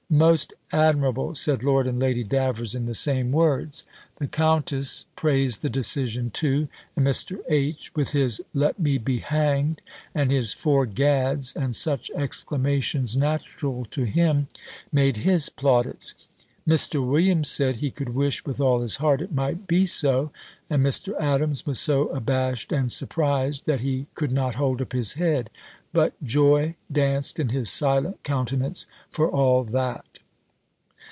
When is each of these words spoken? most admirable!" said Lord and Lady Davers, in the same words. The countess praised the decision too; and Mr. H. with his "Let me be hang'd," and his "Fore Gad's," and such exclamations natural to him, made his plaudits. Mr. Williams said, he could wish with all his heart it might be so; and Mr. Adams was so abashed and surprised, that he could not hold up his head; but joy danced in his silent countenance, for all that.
most 0.13 0.53
admirable!" 0.73 1.33
said 1.33 1.63
Lord 1.63 1.87
and 1.87 1.97
Lady 1.97 2.25
Davers, 2.25 2.75
in 2.75 2.85
the 2.85 2.93
same 2.93 3.31
words. 3.31 3.85
The 4.17 4.27
countess 4.27 5.05
praised 5.15 5.61
the 5.61 5.69
decision 5.69 6.31
too; 6.31 6.67
and 6.97 7.07
Mr. 7.07 7.39
H. 7.47 7.95
with 7.95 8.11
his 8.11 8.41
"Let 8.53 8.77
me 8.77 8.97
be 8.97 9.19
hang'd," 9.19 9.81
and 10.13 10.29
his 10.29 10.51
"Fore 10.51 10.85
Gad's," 10.85 11.55
and 11.55 11.73
such 11.73 12.11
exclamations 12.13 13.15
natural 13.15 13.85
to 13.91 14.03
him, 14.03 14.49
made 14.91 15.15
his 15.15 15.47
plaudits. 15.47 16.13
Mr. 16.67 17.05
Williams 17.09 17.49
said, 17.49 17.77
he 17.77 17.89
could 17.89 18.09
wish 18.09 18.45
with 18.45 18.59
all 18.59 18.81
his 18.81 18.97
heart 18.97 19.21
it 19.21 19.31
might 19.31 19.65
be 19.65 19.85
so; 19.85 20.29
and 20.69 20.85
Mr. 20.85 21.17
Adams 21.21 21.65
was 21.65 21.79
so 21.79 22.07
abashed 22.09 22.71
and 22.73 22.91
surprised, 22.91 23.65
that 23.65 23.81
he 23.81 24.05
could 24.13 24.31
not 24.31 24.55
hold 24.55 24.81
up 24.81 24.91
his 24.93 25.13
head; 25.13 25.49
but 25.93 26.13
joy 26.23 26.73
danced 26.89 27.37
in 27.37 27.49
his 27.49 27.69
silent 27.69 28.21
countenance, 28.23 28.85
for 29.09 29.29
all 29.29 29.65
that. 29.65 30.05